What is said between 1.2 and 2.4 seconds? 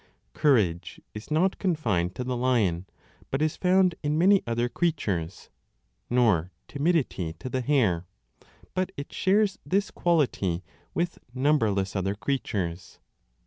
not confined to the